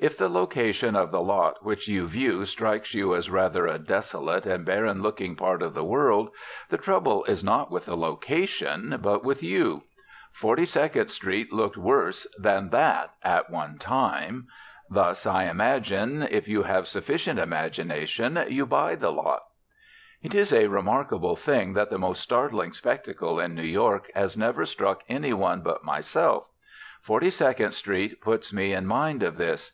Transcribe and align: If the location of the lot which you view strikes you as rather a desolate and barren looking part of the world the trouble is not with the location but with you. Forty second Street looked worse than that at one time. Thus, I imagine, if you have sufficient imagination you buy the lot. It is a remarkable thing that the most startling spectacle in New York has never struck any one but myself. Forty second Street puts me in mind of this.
If 0.00 0.18
the 0.18 0.28
location 0.28 0.96
of 0.96 1.12
the 1.12 1.22
lot 1.22 1.64
which 1.64 1.86
you 1.86 2.08
view 2.08 2.44
strikes 2.46 2.92
you 2.94 3.14
as 3.14 3.30
rather 3.30 3.66
a 3.66 3.78
desolate 3.78 4.44
and 4.44 4.64
barren 4.66 5.00
looking 5.02 5.36
part 5.36 5.62
of 5.62 5.72
the 5.72 5.84
world 5.84 6.30
the 6.68 6.76
trouble 6.76 7.24
is 7.24 7.44
not 7.44 7.70
with 7.70 7.86
the 7.86 7.96
location 7.96 8.98
but 9.00 9.24
with 9.24 9.40
you. 9.40 9.84
Forty 10.32 10.66
second 10.66 11.08
Street 11.12 11.52
looked 11.52 11.76
worse 11.76 12.26
than 12.36 12.70
that 12.70 13.12
at 13.22 13.50
one 13.50 13.78
time. 13.78 14.48
Thus, 14.90 15.26
I 15.26 15.44
imagine, 15.44 16.24
if 16.28 16.48
you 16.48 16.64
have 16.64 16.88
sufficient 16.88 17.38
imagination 17.38 18.44
you 18.48 18.66
buy 18.66 18.96
the 18.96 19.12
lot. 19.12 19.44
It 20.22 20.34
is 20.34 20.52
a 20.52 20.66
remarkable 20.66 21.36
thing 21.36 21.72
that 21.74 21.90
the 21.90 21.98
most 21.98 22.20
startling 22.20 22.72
spectacle 22.72 23.38
in 23.38 23.54
New 23.54 23.62
York 23.62 24.10
has 24.14 24.36
never 24.36 24.66
struck 24.66 25.02
any 25.08 25.32
one 25.32 25.62
but 25.62 25.84
myself. 25.84 26.48
Forty 27.00 27.30
second 27.30 27.72
Street 27.72 28.20
puts 28.20 28.52
me 28.52 28.72
in 28.74 28.86
mind 28.86 29.22
of 29.22 29.36
this. 29.38 29.72